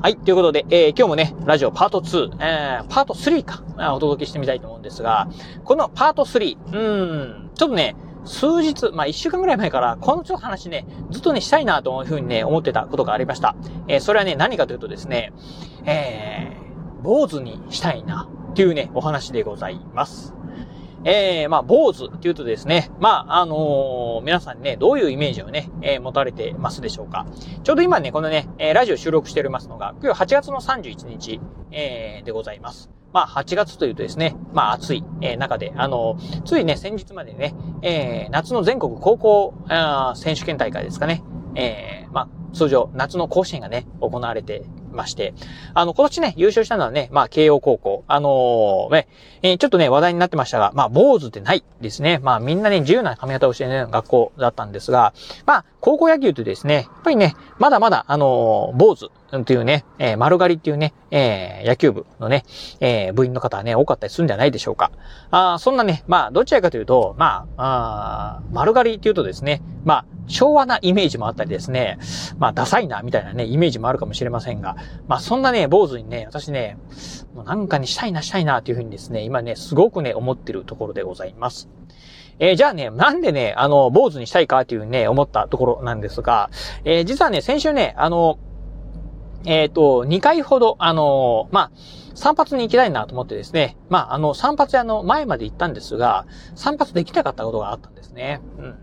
[0.00, 0.16] はい。
[0.16, 5.28] ということで、えー今日もね、ラジオパート2、えー、パート3か、お届けしてみたいと思うんですが、
[5.64, 13.56] このパート3、うーん、ちょっとね、数日、まあ一週間ぐらい前から、このちょっと話ね、ずっとね、したいなというふうにね、思ってたことがありました。
[13.88, 15.32] えーそれはね、何かというとですね、
[15.84, 20.32] えー、坊主にしたいな、っていうね、お話でございます。
[21.04, 27.26] えー、まあ、坊主っていうとですね、まあ、あのー皆さんね、どういうイメージをね、えー持たれてますでしょうか。
[27.62, 32.90] ちょうど今ね、このね、えラジオ収録しておりますのが、今日8月の31日、えーでございます。
[33.12, 41.22] まあ、8月というとですね、まあ、暑い、えー中で、あのついね、先日までね、えー夏の全国高校あ選手権大会ですかね、
[41.54, 45.34] えーまあ、通常、夏の甲子園がね、行われてまして、
[45.74, 48.04] あの、今年ね、優勝したのはね、まあ、慶応高校。
[48.08, 49.08] あのーね、
[49.42, 52.18] えーちょっとね、話題になってましたが、まあ、坊主ってないですね。
[52.22, 55.12] まあ、みんなね、自由な髪型をしてね、学校だったんですが、
[55.46, 62.44] まあ、高校野球ってですね、やっぱりね、まだまだ、あのー坊主っていうね、えー丸刈りっていうね、えー野球部のね、
[62.80, 64.90] えー部員の方はね、多かったりするんじゃないでしょうか。
[65.30, 71.98] あそんなね、まあ、どちらかというと、まあ、あ丸刈りっていうとですね、まあ、昭和なイメージもあったりですね、
[72.38, 74.76] まあ、ダサいな、みたいなね、イメージもあるかもしれませんが、
[75.06, 76.78] まあ、そんなね、坊主にね、私ね、
[77.34, 81.68] もうなんかにしたいな、したいな、というふうにですね、今ね、すごくね、思ってるところでございます。
[82.40, 86.50] えーじゃあね、なんでね、あの、坊主にしたいかっていうね、思ったところなんですが、
[86.84, 88.38] えー実はね、先週ね、あの、
[89.44, 91.70] えっ、と、2回ほど、あの、まあ、
[92.14, 96.26] 散髪に行きたいなと思ってですね、まあ、あの、散髪屋の前まで行ったんですが、
[96.56, 98.40] 散髪できなかったことがあったんですね。
[98.58, 98.78] うん。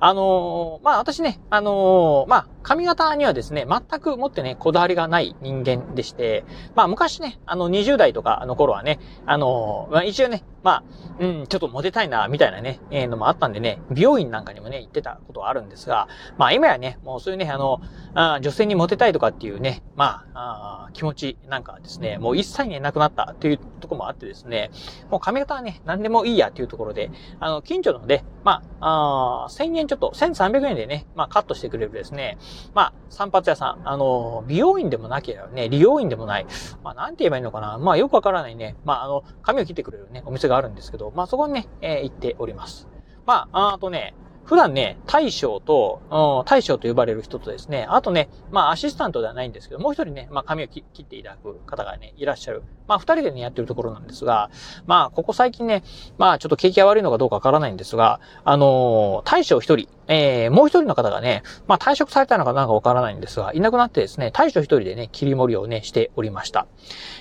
[0.00, 6.44] あのーまあ、私ね、あのーまあ、髪型にはですね、全くもってね、こだわりがない人間でして、
[6.76, 10.84] まあ、昔ね、あの、20代とかの頃はね、あのーまあ、一応ね、まあ、
[11.18, 16.06] うん、ちょっとモテたいな、みたいなね、えーのもあったんでね、美容院なんかにもね、行ってたことはあるんですが、
[16.36, 17.80] まあ、今やね、もうそういうね、あの、
[18.14, 24.70] あ女性にモテたいとかっていうね、まあ、あ気持ちなんかですね、もう一切ね、なくなったっていうとこもあってですね、
[25.10, 32.38] もう髪型はね、何でもいいやっていうところで、あの、近所ので、まあ、あ1000円ちょっと、1300円でね、まあ、カットしてくれるですね、
[32.74, 36.46] まあ、散髪屋さん、あの、美容院でもなければね、利用院でもない、
[36.84, 42.86] まあ、なんて言えばいいのかな、まあ、よくわからないね、まあ、あの、髪を切ってくれるね、お店があるんですけど、まあ、そこにね、えー行っております。
[43.26, 44.14] まあ、あとね、
[44.48, 52.62] 普段ね、大将と、うん、大将と呼ばれる人とですね、あとね、まあアシスタントではないんですけど、もう一人ね、まあ髪を切切っていただく方がね、いらっしゃる。
[52.86, 54.50] まあ二人でね、やってるところなんですが、
[54.86, 55.82] まあここ最近ね、
[56.16, 66.66] まあちょっと景気が悪いのかどうかわからないんですが、あのー大将一人、えー、もう一人の方がね、まあ退職されたのかなんかわからないんですが、いなくなってですね、大将一人でね、切り盛りをね、しておりました。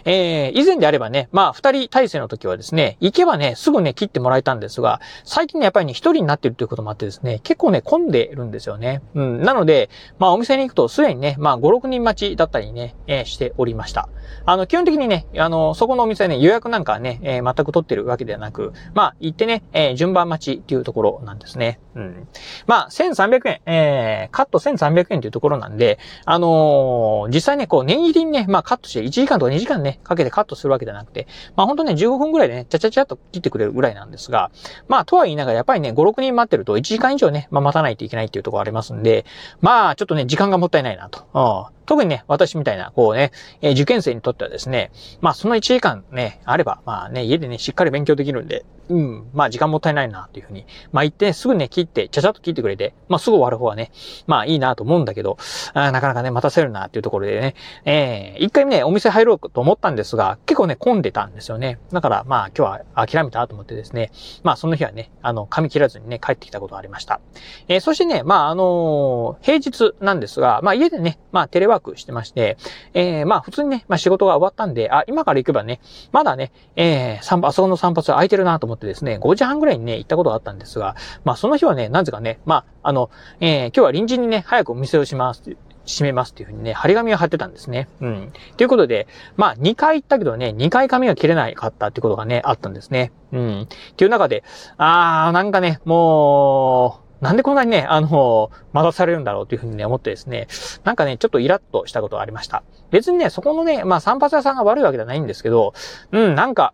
[0.05, 9.01] えー、以前であればね、まあ二人体制の時はですね、行けばね、すぐね、切ってもらえたんですが、最近ね、やっぱりね、一人になってるということもあってですね、結構ね、混んでるんですよね。
[9.15, 9.41] うん。
[9.41, 9.89] なので、
[10.19, 14.09] まあお店に行くとすでにね、まあ5、6人待ちだったりね、えーしておりました。
[14.45, 21.79] あの、基本的にね、あの、そこのお店ね、予約なんかはね、えー全く取ってるわけではなく、まあ行ってね、えー順番待ちっていうところなんですね。
[21.95, 22.27] うん。
[22.65, 34.51] まあまあ1300円、えー、カット1300円というところなんで、あのー実際ね、こう念入りにね、まあカットして1時間とか2時間ね、かけてカットするわけじゃなくて、まあ本当ね、15分ぐらいでね、ちゃちゃちゃっと切ってくれるぐらいなんですが、
[34.87, 39.25] まあとは言いながらやっぱりね、5、6人待ってると1時間以上ね、まあ待たないといけないっていうところありますんで、
[39.59, 41.69] まあちょっとね、時間がもったいないなと。
[41.71, 53.91] うん特にね、私みたいな、こうね、えー受験生にとってはですね、まあその1時間ね、あれば、まあね、家でね、しっかり勉強できるんで、うん、まあ時間もったいないな、っていうふうに、まあ言って、ねすぐね、切って、ちゃちゃっと切ってくれて、まあすぐ終わる方はね、
[54.25, 55.37] まあいいなと思うんだけど、
[55.73, 57.55] あなかなかね、待たせるな、っていうところでね、
[57.85, 61.79] えー、一回ね、お店入ろうと思ったんですが、結構ね、混んでたんですよね。
[61.91, 64.11] だから、まあ今日は諦めたと思ってですね、
[64.43, 67.21] まあその日はね、あの、髪切らずにね、帰ってきたことがありました。
[67.67, 72.57] えーそしてね、まああのー平日なんですが、まあ家でね、まあテレワークしてまして、
[72.93, 75.79] えーまあ普通にね、まあ仕事が終わったんで、あ、今から行けばね、
[76.11, 83.09] まだね、えー、散歩、あそこの散髪は空いてるなと思ってですね、5時半ぐらいにね、行ったことがあったんですが、まあその日はね、なぜかね、まあ、まああの、
[83.39, 85.43] えー今日は臨時にね、早くお店をします
[85.87, 87.87] 閉めますっていうふうにね、張り紙を貼ってたんですね。
[88.01, 88.33] うん。
[88.57, 89.07] ということで、
[89.37, 93.13] まあ、2回行ったけどね、2回髪が切れないかったってことがね、あったんですね。
[93.31, 93.61] うん。
[93.61, 94.43] っていう中で、
[94.77, 100.47] あー、なんかね、もう、なんでこんなにね、あの、待たされるんだろうというふうにね、思ってですね、
[100.83, 102.63] なんかね、ちょっとイラッとしたことがありました。
[102.91, 105.73] 別にね、そこのね、まあ散髪屋さんが悪いわけじゃないんですけど、
[106.11, 106.73] うん、なんか、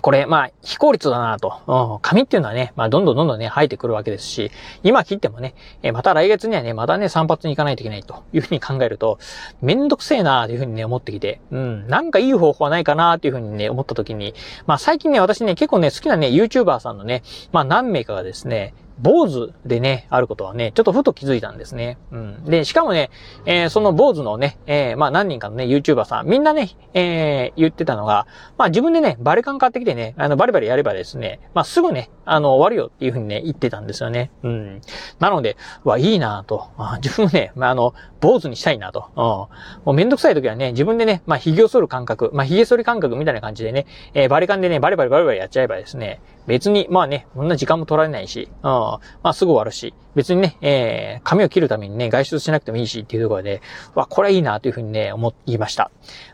[0.00, 1.94] これ、まあ、非効率だなと。
[1.94, 4.50] うん、紙っていうのはね、まあ、どんどんどんどんね、生えてくるわけですし、
[4.82, 9.18] 今切ってもね、えまた来月にはね、またね、散髪に行かないといけないというふうに考えると、
[9.60, 14.34] めんどくせえなというふうにね、思ってきて、うん、なんかいい方法はないかなというふうにね、思った時に、
[14.66, 17.22] まあ、最近ね、私ね、結構ね、好きなね、YouTuber さんのね、
[17.52, 21.98] まあ、何名かがですね、坊主でね、あることはね、ちょっとふと気づいたんですね。
[22.10, 22.44] うん。
[22.44, 23.10] で、しかもね、
[23.46, 28.26] えー、その坊主のね、えー、まあ何人かのね、YouTuber さん、みんなね、えー、言ってたのが、
[28.58, 34.30] まあ自分でね、バリカン買ってきてね、あの、バリバリやればですね、まあすぐね、あの、終わるよっていうふうにね、言ってたんですよね。
[34.42, 34.80] うん。
[35.18, 36.68] なので、わ、いいなと。
[36.76, 39.06] あ自分ね、まああの、坊主にしたいなと。
[39.16, 39.22] うん。
[39.22, 39.48] も
[39.86, 48.89] うめんどくさい時はね、自分でね、まあ髭を剃る感覚、まあ髭剃り感覚みたいな感じでね、えー、バリカンでね、バリバリバリバリやっちゃえばですね、別に、まあね、こんな時間も取られないし、うん、
[49.22, 53.62] まあすぐ終わるし、別にね、えー、髪を切るためにね、外出しなくてもいいしっていうところで、
[53.94, 55.90] わ、これいいなというふうにね、思いました。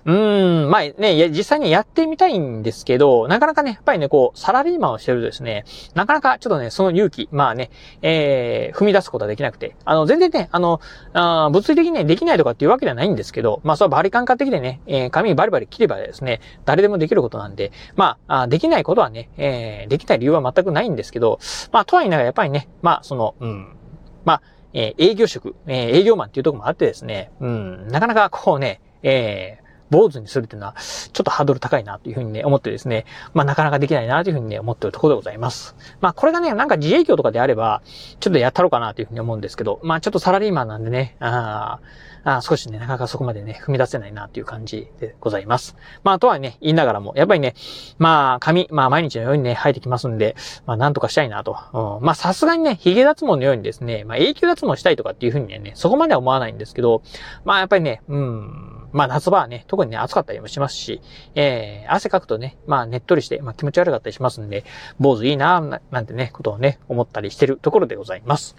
[0.07, 5.65] うーん、まあね、実際にやってみたいんですけど、なかなかね、やっぱりね、こう、サラリーマンをしてるとですね、
[5.95, 7.71] なかなかちょっとね、その勇気、まあね、
[8.03, 10.81] えー、踏み出すことはできなくて、あの、全然ね、あの、
[11.13, 21.39] あ物理的にね、できないとかっていうわけではないんですけど、まあ、それはバリカン買ってきてね、えー、髪バリバリ切ればですね、誰でもできることなんで、まあ、あできないことはね、えー、できない理由は全くないんですけど、
[21.73, 23.77] まあ、とはいえながらやっぱりね、まあ、その、うん、
[24.25, 33.05] まあ、えー、営業職、えー、営業マンっていうところもあってですね、うん、なかなかこうね、えー、坊主にするっていうのは、ちょっとハードル高いなというふうにね、思ってですね、
[33.35, 35.77] まあなかなかできないなというふうにね、思ってるところでございます。
[36.01, 37.83] まあこれがね、なんか自営業とかであれば、
[38.21, 41.81] ちょっとやったろうかなというふうに思うんですけど、まあちょっとサラリーマンなんでね、あ
[42.29, 45.77] あ少しね、なかなかそこまでね、踏み出せないなという感じでございます。
[46.03, 47.55] まあとはね、言いながらも、やっぱりね、
[47.99, 50.35] まあ髪、まあ毎日のようにね、生えてきますんで、
[50.67, 51.57] まあなんとかしたいなと。
[51.73, 57.03] うん、まあさすがにね、髭脱毛のようにですね、まあ永久脱毛したいとかっていうふうにね、そこまでは思わないんですけど、
[57.45, 61.03] まあやっぱりね、うん、まあ夏場はね、特にね、暑かったりもしますし、
[61.35, 64.65] えー、汗かくとね、まあねっとりして、まあ気持ち悪かったりしますんで、
[64.99, 65.61] 坊主いいな
[65.91, 68.57] なんてね、ことをね、思ったりしてるところでございます。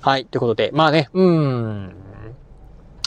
[0.00, 1.94] はい、ということで、まあね、うーん、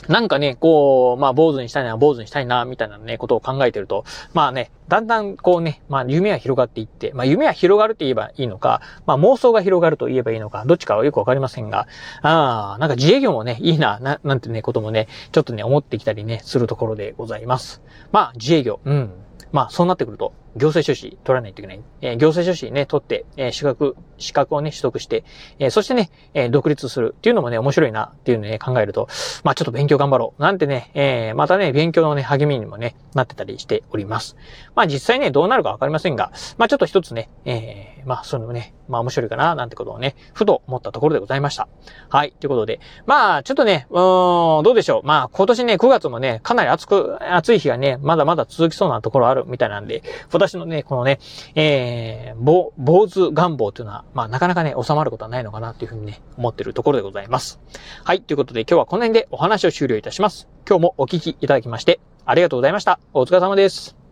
[0.08, 11.88] なんかね、こう、まあ、坊主にしたいな、坊主にしたいな、みたいなね、ことを考えてると、まあね、だんだんこうね、まあ、夢は広がっていって、まあ、夢は広がるって言えばいいのか、まあ、妄想が広がると言えばいいのか、どっちかはよくわかりませんが、
[12.22, 17.82] ああ、なんか自営業もね、いいな、な、なんてね、こともね、ちょっとね、思ってきたりね、するところでございます。
[18.12, 19.12] まあ、自営業、うん。
[19.52, 21.82] まあ、そうなってくると、行政書士取らないといけない。
[22.02, 25.24] え、行政書士ね、取って、え、資格、資格をね、取得して、
[25.60, 29.08] え、そしてね、え独立するっていうのもね、面白いなっていうのをね、考えると、
[29.44, 30.42] まあちょっと勉強頑張ろう。
[30.42, 34.36] なんてね、えまたね、勉強のね、励みにもね、なってたりしております。
[34.76, 41.68] まあ実際ね、どうなるかわかりませんが、まあちょっと一つね、えまあそのね、まあ面白いかな、なんてことをね、ふと思ったところでございました。
[42.10, 45.08] はい、ということで、まあちょっとね、うーん、どうでしょう。
[45.08, 50.04] まあ今年ね、9月もね、かなり暑く、暑い日がね、まだまだ続きそうなところあるみたいなんで、
[50.48, 51.19] 私のね、このね、
[51.56, 57.60] えー、坊、坊主願望というのは、まあなかなかね、収まることはないのかなというふうにね、思ってるところでございます。
[58.04, 60.48] はい、ということで今日はこの辺でお話を終了いたします。
[60.68, 63.00] 今日もお聞きいただきまして、ありがとうございました。
[63.13, 64.03] お疲れ様です。